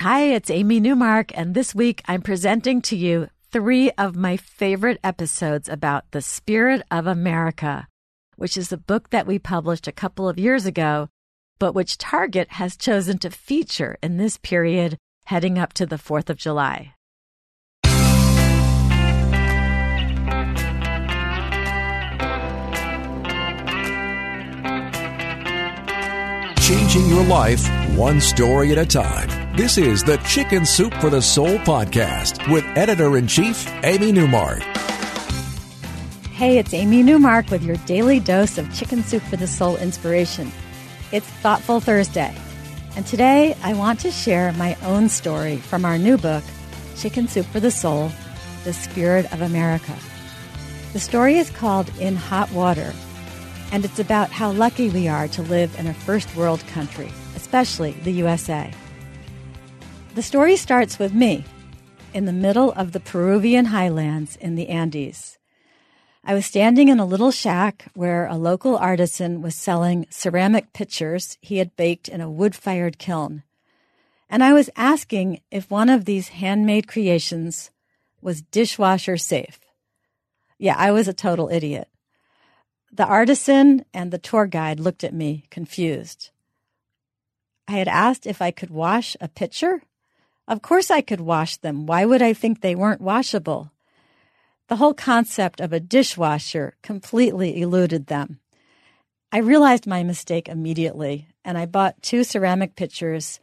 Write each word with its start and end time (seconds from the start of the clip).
Hi, 0.00 0.32
it's 0.32 0.48
Amy 0.48 0.80
Newmark, 0.80 1.30
and 1.36 1.54
this 1.54 1.74
week 1.74 2.00
I'm 2.08 2.22
presenting 2.22 2.80
to 2.88 2.96
you 2.96 3.28
three 3.52 3.90
of 3.98 4.16
my 4.16 4.38
favorite 4.38 4.98
episodes 5.04 5.68
about 5.68 6.10
the 6.12 6.22
spirit 6.22 6.80
of 6.90 7.06
America, 7.06 7.86
which 8.36 8.56
is 8.56 8.72
a 8.72 8.78
book 8.78 9.10
that 9.10 9.26
we 9.26 9.38
published 9.38 9.86
a 9.86 9.92
couple 9.92 10.26
of 10.26 10.38
years 10.38 10.64
ago, 10.64 11.10
but 11.58 11.74
which 11.74 11.98
Target 11.98 12.52
has 12.52 12.78
chosen 12.78 13.18
to 13.18 13.28
feature 13.28 13.98
in 14.02 14.16
this 14.16 14.38
period 14.38 14.96
heading 15.26 15.58
up 15.58 15.74
to 15.74 15.84
the 15.84 15.96
4th 15.96 16.30
of 16.30 16.38
July. 16.38 16.94
Changing 26.58 27.06
your 27.10 27.24
life 27.24 27.68
one 27.98 28.18
story 28.22 28.72
at 28.72 28.78
a 28.78 28.86
time. 28.86 29.39
This 29.60 29.76
is 29.76 30.02
the 30.02 30.16
Chicken 30.26 30.64
Soup 30.64 30.94
for 31.02 31.10
the 31.10 31.20
Soul 31.20 31.58
podcast 31.58 32.50
with 32.50 32.64
editor 32.78 33.18
in 33.18 33.26
chief, 33.26 33.68
Amy 33.84 34.10
Newmark. 34.10 34.60
Hey, 36.32 36.56
it's 36.56 36.72
Amy 36.72 37.02
Newmark 37.02 37.50
with 37.50 37.62
your 37.62 37.76
daily 37.84 38.20
dose 38.20 38.56
of 38.56 38.74
Chicken 38.74 39.02
Soup 39.02 39.22
for 39.24 39.36
the 39.36 39.46
Soul 39.46 39.76
inspiration. 39.76 40.50
It's 41.12 41.26
Thoughtful 41.26 41.80
Thursday. 41.80 42.34
And 42.96 43.06
today 43.06 43.54
I 43.62 43.74
want 43.74 44.00
to 44.00 44.10
share 44.10 44.50
my 44.54 44.78
own 44.82 45.10
story 45.10 45.58
from 45.58 45.84
our 45.84 45.98
new 45.98 46.16
book, 46.16 46.42
Chicken 46.96 47.28
Soup 47.28 47.44
for 47.44 47.60
the 47.60 47.70
Soul 47.70 48.10
The 48.64 48.72
Spirit 48.72 49.30
of 49.30 49.42
America. 49.42 49.94
The 50.94 51.00
story 51.00 51.36
is 51.36 51.50
called 51.50 51.92
In 51.98 52.16
Hot 52.16 52.50
Water 52.52 52.94
and 53.72 53.84
it's 53.84 53.98
about 53.98 54.30
how 54.30 54.52
lucky 54.52 54.88
we 54.88 55.06
are 55.06 55.28
to 55.28 55.42
live 55.42 55.78
in 55.78 55.86
a 55.86 55.92
first 55.92 56.34
world 56.34 56.66
country, 56.68 57.12
especially 57.36 57.92
the 58.04 58.12
USA. 58.12 58.72
The 60.12 60.22
story 60.22 60.56
starts 60.56 60.98
with 60.98 61.14
me 61.14 61.44
in 62.12 62.24
the 62.24 62.32
middle 62.32 62.72
of 62.72 62.90
the 62.90 62.98
Peruvian 62.98 63.66
highlands 63.66 64.34
in 64.34 64.56
the 64.56 64.68
Andes. 64.68 65.38
I 66.24 66.34
was 66.34 66.44
standing 66.44 66.88
in 66.88 66.98
a 66.98 67.04
little 67.04 67.30
shack 67.30 67.86
where 67.94 68.26
a 68.26 68.36
local 68.36 68.76
artisan 68.76 69.40
was 69.40 69.54
selling 69.54 70.06
ceramic 70.10 70.72
pitchers 70.72 71.38
he 71.40 71.58
had 71.58 71.76
baked 71.76 72.08
in 72.08 72.20
a 72.20 72.28
wood 72.28 72.56
fired 72.56 72.98
kiln. 72.98 73.44
And 74.28 74.42
I 74.42 74.52
was 74.52 74.68
asking 74.74 75.42
if 75.52 75.70
one 75.70 75.88
of 75.88 76.06
these 76.06 76.28
handmade 76.28 76.88
creations 76.88 77.70
was 78.20 78.42
dishwasher 78.42 79.16
safe. 79.16 79.60
Yeah, 80.58 80.74
I 80.76 80.90
was 80.90 81.06
a 81.06 81.14
total 81.14 81.48
idiot. 81.50 81.88
The 82.90 83.06
artisan 83.06 83.84
and 83.94 84.10
the 84.10 84.18
tour 84.18 84.46
guide 84.46 84.80
looked 84.80 85.04
at 85.04 85.14
me, 85.14 85.44
confused. 85.50 86.30
I 87.68 87.74
had 87.74 87.86
asked 87.86 88.26
if 88.26 88.42
I 88.42 88.50
could 88.50 88.70
wash 88.70 89.16
a 89.20 89.28
pitcher. 89.28 89.82
Of 90.50 90.62
course 90.62 90.90
I 90.90 91.00
could 91.00 91.20
wash 91.20 91.58
them. 91.58 91.86
Why 91.86 92.04
would 92.04 92.20
I 92.20 92.32
think 92.32 92.60
they 92.60 92.74
weren't 92.74 93.00
washable? 93.00 93.70
The 94.66 94.76
whole 94.76 94.94
concept 94.94 95.60
of 95.60 95.72
a 95.72 95.78
dishwasher 95.78 96.74
completely 96.82 97.62
eluded 97.62 98.08
them. 98.08 98.40
I 99.30 99.38
realized 99.38 99.86
my 99.86 100.02
mistake 100.02 100.48
immediately, 100.48 101.28
and 101.44 101.56
I 101.56 101.66
bought 101.66 102.02
two 102.02 102.24
ceramic 102.24 102.74
pitchers, 102.74 103.38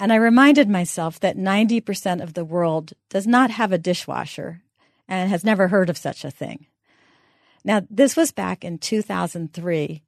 and 0.00 0.10
I 0.10 0.16
reminded 0.16 0.70
myself 0.70 1.20
that 1.20 1.36
90% 1.36 2.22
of 2.22 2.32
the 2.32 2.44
world 2.44 2.94
does 3.10 3.26
not 3.26 3.50
have 3.50 3.70
a 3.70 3.78
dishwasher 3.78 4.62
and 5.06 5.28
has 5.28 5.44
never 5.44 5.68
heard 5.68 5.90
of 5.90 5.98
such 5.98 6.24
a 6.24 6.30
thing. 6.30 6.68
Now, 7.64 7.82
this 7.90 8.16
was 8.16 8.32
back 8.32 8.64
in 8.64 8.78
2003 8.78 10.02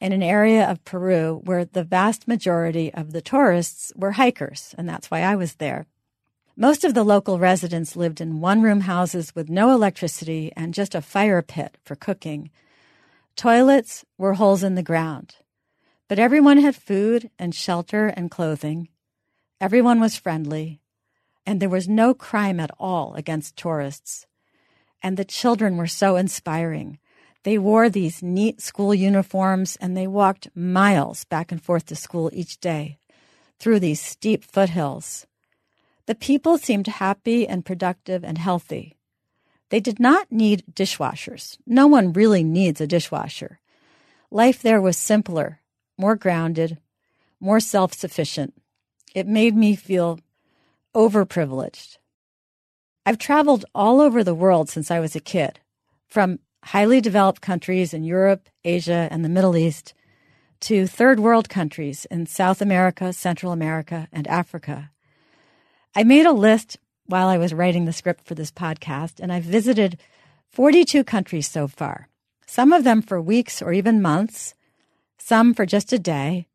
in 0.00 0.12
an 0.12 0.22
area 0.22 0.68
of 0.68 0.84
Peru 0.84 1.40
where 1.44 1.64
the 1.64 1.84
vast 1.84 2.28
majority 2.28 2.92
of 2.92 3.12
the 3.12 3.20
tourists 3.20 3.92
were 3.96 4.12
hikers, 4.12 4.74
and 4.78 4.88
that's 4.88 5.10
why 5.10 5.22
I 5.22 5.36
was 5.36 5.54
there. 5.54 5.86
Most 6.56 6.84
of 6.84 6.94
the 6.94 7.04
local 7.04 7.38
residents 7.38 7.96
lived 7.96 8.20
in 8.20 8.40
one 8.40 8.62
room 8.62 8.82
houses 8.82 9.34
with 9.34 9.48
no 9.48 9.70
electricity 9.70 10.52
and 10.56 10.74
just 10.74 10.94
a 10.94 11.00
fire 11.00 11.42
pit 11.42 11.76
for 11.84 11.94
cooking. 11.94 12.50
Toilets 13.36 14.04
were 14.16 14.34
holes 14.34 14.64
in 14.64 14.74
the 14.74 14.82
ground. 14.82 15.36
But 16.08 16.18
everyone 16.18 16.58
had 16.58 16.74
food 16.74 17.30
and 17.38 17.54
shelter 17.54 18.08
and 18.08 18.30
clothing. 18.30 18.88
Everyone 19.60 20.00
was 20.00 20.16
friendly. 20.16 20.80
And 21.46 21.60
there 21.60 21.68
was 21.68 21.88
no 21.88 22.12
crime 22.12 22.58
at 22.58 22.70
all 22.78 23.14
against 23.14 23.56
tourists 23.56 24.26
and 25.02 25.16
the 25.16 25.24
children 25.24 25.76
were 25.76 25.86
so 25.86 26.16
inspiring. 26.16 26.98
They 27.44 27.58
wore 27.58 27.88
these 27.88 28.22
neat 28.22 28.60
school 28.60 28.94
uniforms 28.94 29.76
and 29.80 29.96
they 29.96 30.06
walked 30.06 30.48
miles 30.56 31.24
back 31.24 31.52
and 31.52 31.62
forth 31.62 31.86
to 31.86 31.96
school 31.96 32.30
each 32.32 32.58
day 32.60 32.98
through 33.58 33.80
these 33.80 34.00
steep 34.00 34.44
foothills. 34.44 35.26
The 36.06 36.14
people 36.14 36.58
seemed 36.58 36.86
happy 36.86 37.46
and 37.46 37.64
productive 37.64 38.24
and 38.24 38.38
healthy. 38.38 38.96
They 39.70 39.80
did 39.80 40.00
not 40.00 40.32
need 40.32 40.64
dishwashers. 40.72 41.58
No 41.66 41.86
one 41.86 42.12
really 42.12 42.42
needs 42.42 42.80
a 42.80 42.86
dishwasher. 42.86 43.60
Life 44.30 44.62
there 44.62 44.80
was 44.80 44.96
simpler, 44.96 45.60
more 45.96 46.16
grounded, 46.16 46.78
more 47.40 47.60
self 47.60 47.92
sufficient. 47.92 48.54
It 49.14 49.26
made 49.26 49.54
me 49.54 49.76
feel 49.76 50.20
overprivileged. 50.94 51.98
I've 53.04 53.18
traveled 53.18 53.64
all 53.74 54.00
over 54.00 54.22
the 54.22 54.34
world 54.34 54.68
since 54.68 54.90
I 54.90 55.00
was 55.00 55.14
a 55.16 55.20
kid, 55.20 55.60
from 56.06 56.40
highly 56.64 57.00
developed 57.00 57.40
countries 57.40 57.94
in 57.94 58.04
Europe, 58.04 58.48
Asia, 58.64 59.08
and 59.10 59.24
the 59.24 59.28
Middle 59.28 59.56
East 59.56 59.94
to 60.60 60.86
third 60.86 61.20
world 61.20 61.48
countries 61.48 62.04
in 62.10 62.26
South 62.26 62.60
America, 62.60 63.12
Central 63.12 63.52
America, 63.52 64.08
and 64.12 64.26
Africa. 64.26 64.90
I 65.94 66.02
made 66.02 66.26
a 66.26 66.32
list 66.32 66.78
while 67.06 67.28
I 67.28 67.38
was 67.38 67.54
writing 67.54 67.84
the 67.84 67.92
script 67.92 68.26
for 68.26 68.34
this 68.34 68.50
podcast, 68.50 69.20
and 69.20 69.32
I've 69.32 69.44
visited 69.44 69.98
42 70.50 71.04
countries 71.04 71.48
so 71.48 71.68
far, 71.68 72.08
some 72.46 72.72
of 72.72 72.84
them 72.84 73.02
for 73.02 73.20
weeks 73.20 73.62
or 73.62 73.72
even 73.72 74.02
months, 74.02 74.54
some 75.18 75.54
for 75.54 75.64
just 75.64 75.92
a 75.92 75.98
day, 75.98 76.48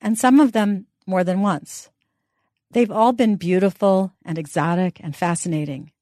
and 0.00 0.18
some 0.18 0.40
of 0.40 0.52
them 0.52 0.86
more 1.06 1.24
than 1.24 1.40
once. 1.40 1.90
They've 2.70 2.90
all 2.90 3.12
been 3.12 3.36
beautiful 3.36 4.12
and 4.24 4.36
exotic 4.36 5.00
and 5.02 5.14
fascinating 5.14 5.92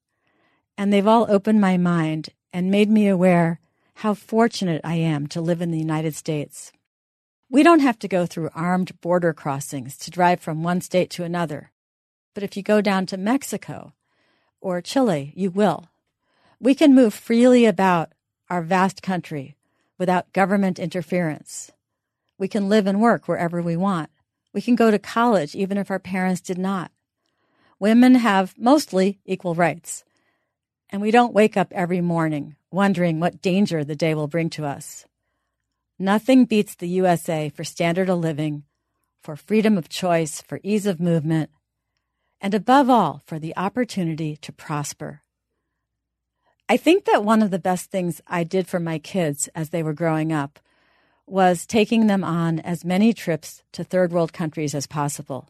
and 0.77 0.91
they've 0.91 1.07
all 1.07 1.25
opened 1.29 1.61
my 1.61 1.77
mind 1.77 2.29
and 2.53 2.69
made 2.69 2.89
me 2.89 3.07
aware 3.07 3.59
how 3.95 4.13
fortunate 4.13 4.81
I 4.83 4.95
am 4.95 5.27
to 5.27 5.41
live 5.41 5.61
in 5.61 5.71
the 5.71 5.79
United 5.79 6.15
States. 6.15 6.71
We 7.49 7.63
don't 7.63 7.79
have 7.79 7.99
to 7.99 8.07
go 8.07 8.25
through 8.25 8.51
armed 8.53 8.99
border 9.01 9.33
crossings 9.33 9.97
to 9.97 10.11
drive 10.11 10.39
from 10.39 10.63
one 10.63 10.79
state 10.81 11.09
to 11.11 11.23
another. 11.23 11.71
But 12.33 12.43
if 12.43 12.55
you 12.55 12.63
go 12.63 12.79
down 12.79 13.05
to 13.07 13.17
Mexico 13.17 13.93
or 14.61 14.81
Chile, 14.81 15.33
you 15.35 15.49
will. 15.49 15.89
We 16.59 16.75
can 16.75 16.95
move 16.95 17.13
freely 17.13 17.65
about 17.65 18.13
our 18.49 18.61
vast 18.61 19.01
country 19.01 19.55
without 19.97 20.33
government 20.33 20.79
interference. 20.79 21.71
We 22.37 22.47
can 22.47 22.69
live 22.69 22.87
and 22.87 23.01
work 23.01 23.27
wherever 23.27 23.61
we 23.61 23.77
want. 23.77 24.09
We 24.53 24.61
can 24.61 24.75
go 24.75 24.91
to 24.91 24.99
college 24.99 25.55
even 25.55 25.77
if 25.77 25.91
our 25.91 25.99
parents 25.99 26.41
did 26.41 26.57
not. 26.57 26.91
Women 27.79 28.15
have 28.15 28.55
mostly 28.57 29.19
equal 29.25 29.55
rights 29.55 30.03
and 30.93 31.01
we 31.01 31.09
don't 31.09 31.33
wake 31.33 31.57
up 31.57 31.69
every 31.71 32.01
morning 32.01 32.55
wondering 32.69 33.19
what 33.19 33.41
danger 33.41 33.83
the 33.83 33.95
day 33.95 34.13
will 34.13 34.27
bring 34.27 34.47
to 34.51 34.63
us. 34.63 35.05
Nothing 35.97 36.45
beats 36.45 36.75
the 36.75 36.87
USA 36.87 37.49
for 37.49 37.63
standard 37.63 38.09
of 38.09 38.19
living, 38.19 38.63
for 39.19 39.35
freedom 39.35 39.75
of 39.75 39.89
choice, 39.89 40.39
for 40.41 40.59
ease 40.61 40.85
of 40.85 40.99
movement, 40.99 41.49
and 42.39 42.53
above 42.53 42.91
all, 42.91 43.23
for 43.25 43.39
the 43.39 43.57
opportunity 43.57 44.37
to 44.37 44.51
prosper. 44.51 45.21
I 46.69 46.77
think 46.77 47.05
that 47.05 47.23
one 47.23 47.41
of 47.41 47.49
the 47.49 47.59
best 47.59 47.89
things 47.89 48.21
I 48.27 48.43
did 48.43 48.67
for 48.67 48.79
my 48.79 48.99
kids 48.99 49.49
as 49.55 49.69
they 49.69 49.81
were 49.81 49.93
growing 49.93 50.31
up 50.31 50.59
was 51.25 51.65
taking 51.65 52.05
them 52.05 52.23
on 52.23 52.59
as 52.59 52.85
many 52.85 53.13
trips 53.13 53.63
to 53.71 53.83
third 53.83 54.11
world 54.11 54.31
countries 54.31 54.75
as 54.75 54.85
possible. 54.85 55.49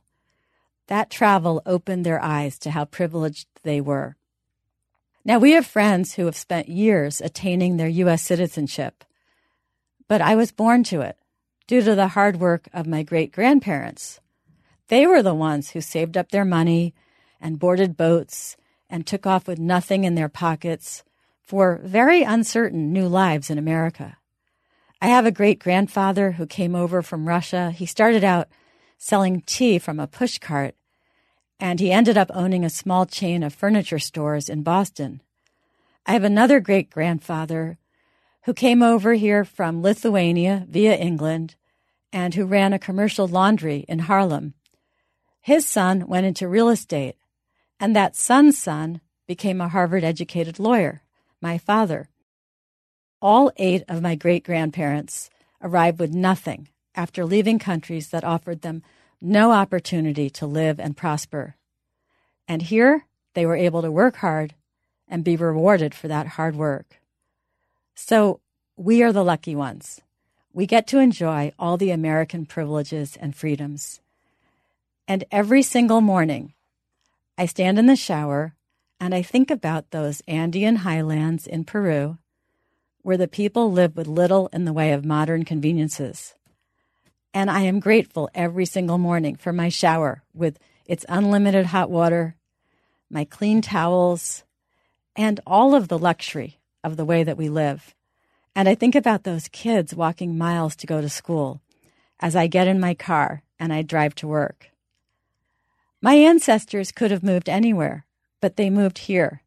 That 0.88 1.10
travel 1.10 1.62
opened 1.66 2.06
their 2.06 2.22
eyes 2.22 2.58
to 2.60 2.72
how 2.72 2.86
privileged 2.86 3.48
they 3.64 3.82
were. 3.82 4.16
Now, 5.26 5.40
we 5.40 5.52
have 5.52 5.66
friends 5.66 6.16
who 6.16 6.26
have 6.26 6.36
spent 6.36 6.68
years 6.68 7.22
attaining 7.22 7.78
their 7.78 7.88
U.S. 7.88 8.22
citizenship, 8.22 9.06
but 10.10 10.22
I 10.22 10.36
was 10.36 10.52
born 10.52 10.84
to 10.86 11.02
it 11.02 11.18
due 11.66 11.82
to 11.82 11.96
the 11.96 12.10
hard 12.10 12.42
work 12.42 12.68
of 12.74 12.88
my 12.88 13.04
great 13.04 13.32
grandparents. 13.32 14.20
They 14.90 15.08
were 15.08 15.24
the 15.24 15.34
ones 15.34 15.72
who 15.72 15.82
saved 15.82 16.18
up 16.18 16.30
their 16.30 16.44
money 16.44 16.94
and 17.40 17.60
boarded 17.60 17.96
boats 17.96 18.58
and 18.90 19.08
took 19.08 19.26
off 19.26 19.48
with 19.48 19.60
nothing 19.60 20.04
in 20.04 20.16
their 20.16 20.30
pockets 20.30 21.04
for 21.42 21.80
very 21.84 22.24
uncertain 22.24 22.92
new 22.92 23.08
lives 23.08 23.50
in 23.50 23.58
America. 23.58 24.18
I 25.02 25.08
have 25.08 25.26
a 25.26 25.32
great 25.32 25.60
grandfather 25.60 26.32
who 26.32 26.46
came 26.46 26.76
over 26.76 27.02
from 27.02 27.28
Russia. 27.28 27.72
He 27.72 27.86
started 27.86 28.24
out 28.24 28.50
selling 28.98 29.42
tea 29.42 29.80
from 29.80 30.00
a 30.00 30.08
pushcart 30.08 30.74
and 31.64 31.80
he 31.80 31.94
ended 31.94 32.18
up 32.18 32.30
owning 32.34 32.66
a 32.66 32.70
small 32.70 33.06
chain 33.06 33.42
of 33.42 33.54
furniture 33.54 33.98
stores 33.98 34.50
in 34.50 34.64
Boston. 34.64 35.22
I 36.06 36.12
have 36.12 36.26
another 36.26 36.60
great 36.60 36.90
grandfather 36.90 37.78
who 38.42 38.54
came 38.54 38.84
over 38.84 39.14
here 39.14 39.46
from 39.46 39.82
Lithuania 39.82 40.66
via 40.70 40.94
England 40.94 41.56
and 42.12 42.36
who 42.36 42.44
ran 42.44 42.74
a 42.74 42.80
commercial 42.80 43.30
laundry 43.30 43.86
in 43.88 44.00
Harlem. 44.00 44.56
His 45.40 45.66
son 45.66 46.06
went 46.06 46.26
into 46.26 46.50
real 46.50 46.68
estate, 46.68 47.16
and 47.80 47.96
that 47.96 48.18
son's 48.18 48.58
son 48.58 49.00
became 49.26 49.62
a 49.62 49.70
Harvard 49.70 50.04
educated 50.04 50.60
lawyer, 50.60 51.02
my 51.40 51.58
father. 51.58 52.10
All 53.22 53.54
eight 53.56 53.84
of 53.88 54.02
my 54.02 54.16
great 54.16 54.44
grandparents 54.44 55.30
arrived 55.62 56.02
with 56.02 56.14
nothing 56.14 56.68
after 56.94 57.24
leaving 57.24 57.58
countries 57.58 58.10
that 58.10 58.26
offered 58.26 58.64
them 58.64 58.84
no 59.24 59.52
opportunity 59.52 60.30
to 60.30 60.46
live 60.46 60.80
and 60.80 60.98
prosper. 60.98 61.56
And 62.48 62.62
here 62.62 63.06
they 63.34 63.46
were 63.46 63.56
able 63.56 63.82
to 63.82 63.92
work 63.92 64.18
hard 64.18 64.54
and 65.08 65.24
be 65.24 65.38
rewarded 65.38 65.96
for 65.96 66.10
that 66.10 66.28
hard 66.28 66.56
work. 66.56 67.00
So 67.96 68.42
we 68.76 69.02
are 69.02 69.14
the 69.14 69.24
lucky 69.24 69.56
ones. 69.56 70.02
We 70.52 70.66
get 70.66 70.88
to 70.88 71.00
enjoy 71.00 71.54
all 71.58 71.78
the 71.78 71.92
American 71.92 72.46
privileges 72.46 73.18
and 73.20 73.36
freedoms. 73.36 74.02
And 75.08 75.24
every 75.32 75.64
single 75.64 76.02
morning, 76.02 76.54
I 77.38 77.46
stand 77.46 77.80
in 77.80 77.88
the 77.88 77.96
shower 77.96 78.54
and 79.00 79.16
I 79.16 79.22
think 79.22 79.50
about 79.50 79.92
those 79.92 80.22
Andean 80.28 80.78
highlands 80.78 81.48
in 81.48 81.64
Peru 81.64 82.18
where 83.02 83.18
the 83.18 83.28
people 83.28 83.72
live 83.72 83.96
with 83.96 84.08
little 84.08 84.48
in 84.54 84.66
the 84.66 84.74
way 84.74 84.92
of 84.92 85.06
modern 85.06 85.44
conveniences. 85.44 86.36
And 87.34 87.50
I 87.50 87.62
am 87.62 87.80
grateful 87.80 88.30
every 88.36 88.66
single 88.66 88.98
morning 88.98 89.36
for 89.36 89.52
my 89.52 89.70
shower 89.70 90.22
with 90.34 90.60
its 90.86 91.06
unlimited 91.10 91.68
hot 91.68 91.90
water, 91.90 92.36
my 93.10 93.26
clean 93.26 93.62
towels, 93.62 94.44
and 95.16 95.40
all 95.48 95.74
of 95.74 95.88
the 95.88 95.98
luxury 95.98 96.60
of 96.84 96.98
the 96.98 97.06
way 97.06 97.24
that 97.24 97.38
we 97.38 97.50
live. 97.50 97.96
And 98.56 98.70
I 98.70 98.76
think 98.76 98.94
about 98.94 99.24
those 99.24 99.48
kids 99.48 99.96
walking 99.96 100.38
miles 100.38 100.76
to 100.78 100.88
go 100.88 101.02
to 101.02 101.10
school 101.10 101.62
as 102.20 102.36
I 102.36 102.48
get 102.48 102.68
in 102.68 102.80
my 102.80 102.94
car 102.94 103.42
and 103.60 103.74
I 103.74 103.82
drive 103.82 104.14
to 104.16 104.28
work. 104.28 104.70
My 106.02 106.16
ancestors 106.16 106.92
could 106.92 107.12
have 107.12 107.24
moved 107.24 107.50
anywhere, 107.50 108.06
but 108.42 108.58
they 108.58 108.70
moved 108.70 109.00
here. 109.00 109.42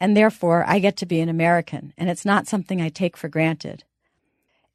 And 0.00 0.16
therefore, 0.16 0.64
I 0.68 0.78
get 0.78 0.96
to 0.98 1.06
be 1.06 1.20
an 1.20 1.28
American, 1.28 1.92
and 1.98 2.08
it's 2.08 2.24
not 2.24 2.46
something 2.46 2.80
I 2.80 2.88
take 2.88 3.16
for 3.16 3.28
granted. 3.28 3.82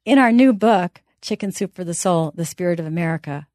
In 0.04 0.18
our 0.18 0.32
new 0.32 0.52
book, 0.52 1.00
Chicken 1.24 1.52
Soup 1.52 1.74
for 1.74 1.84
the 1.84 1.94
Soul 1.94 2.34
The 2.34 2.44
Spirit 2.44 2.78
of 2.78 2.84
America, 2.84 3.46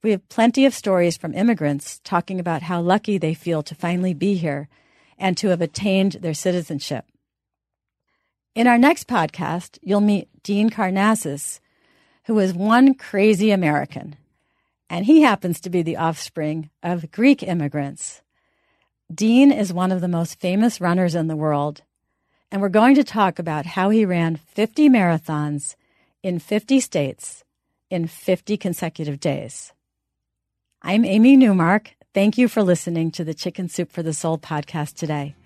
we 0.00 0.12
have 0.12 0.28
plenty 0.28 0.64
of 0.64 0.72
stories 0.72 1.16
from 1.16 1.34
immigrants 1.34 2.00
talking 2.04 2.38
about 2.38 2.62
how 2.62 2.80
lucky 2.80 3.18
they 3.18 3.34
feel 3.34 3.64
to 3.64 3.74
finally 3.74 4.14
be 4.14 4.34
here 4.34 4.68
and 5.18 5.36
to 5.38 5.48
have 5.48 5.60
attained 5.60 6.12
their 6.12 6.34
citizenship. 6.34 7.04
In 8.54 8.68
our 8.68 8.78
next 8.78 9.08
podcast, 9.08 9.76
you'll 9.82 10.00
meet 10.00 10.28
Dean 10.44 10.70
Karnazes, 10.70 11.58
who 12.26 12.38
is 12.38 12.54
one 12.54 12.94
crazy 12.94 13.50
American, 13.50 14.14
and 14.88 15.04
he 15.04 15.22
happens 15.22 15.58
to 15.62 15.70
be 15.70 15.82
the 15.82 15.96
offspring 15.96 16.70
of 16.80 17.10
Greek 17.10 17.42
immigrants. 17.42 18.22
Dean 19.12 19.50
is 19.50 19.72
one 19.72 19.90
of 19.90 20.00
the 20.00 20.06
most 20.06 20.38
famous 20.38 20.80
runners 20.80 21.16
in 21.16 21.26
the 21.26 21.34
world, 21.34 21.82
and 22.52 22.62
we're 22.62 22.68
going 22.68 22.94
to 22.94 23.02
talk 23.02 23.40
about 23.40 23.66
how 23.66 23.90
he 23.90 24.04
ran 24.04 24.36
50 24.36 24.88
marathons 24.88 25.74
in 26.26 26.40
50 26.40 26.80
states 26.80 27.44
in 27.88 28.08
50 28.08 28.56
consecutive 28.56 29.20
days. 29.20 29.72
I'm 30.82 31.04
Amy 31.04 31.36
Newmark. 31.36 31.94
Thank 32.14 32.36
you 32.36 32.48
for 32.48 32.64
listening 32.64 33.12
to 33.12 33.22
the 33.22 33.32
Chicken 33.32 33.68
Soup 33.68 33.92
for 33.92 34.02
the 34.02 34.12
Soul 34.12 34.36
podcast 34.36 34.94
today. 34.94 35.36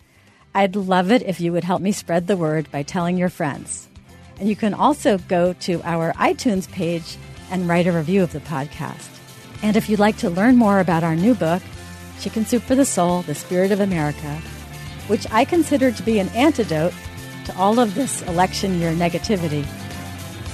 I'd 0.54 0.76
love 0.76 1.12
it 1.12 1.20
if 1.20 1.38
you 1.38 1.52
would 1.52 1.64
help 1.64 1.82
me 1.82 1.92
spread 1.92 2.26
the 2.26 2.36
word 2.38 2.70
by 2.70 2.82
telling 2.82 3.18
your 3.18 3.28
friends. 3.28 3.90
And 4.38 4.48
you 4.48 4.56
can 4.56 4.72
also 4.72 5.18
go 5.18 5.52
to 5.52 5.82
our 5.84 6.14
iTunes 6.14 6.66
page 6.72 7.18
and 7.50 7.68
write 7.68 7.86
a 7.86 7.92
review 7.92 8.22
of 8.22 8.32
the 8.32 8.40
podcast. 8.40 9.10
And 9.62 9.76
if 9.76 9.90
you'd 9.90 10.00
like 10.00 10.16
to 10.18 10.30
learn 10.30 10.56
more 10.56 10.80
about 10.80 11.04
our 11.04 11.14
new 11.14 11.34
book, 11.34 11.62
Chicken 12.20 12.46
Soup 12.46 12.62
for 12.62 12.74
the 12.74 12.86
Soul 12.86 13.20
The 13.20 13.34
Spirit 13.34 13.70
of 13.70 13.80
America, 13.80 14.40
which 15.08 15.26
I 15.30 15.44
consider 15.44 15.92
to 15.92 16.02
be 16.02 16.20
an 16.20 16.30
antidote 16.30 16.94
to 17.44 17.56
all 17.58 17.78
of 17.78 17.94
this 17.94 18.22
election 18.22 18.80
year 18.80 18.92
negativity, 18.92 19.66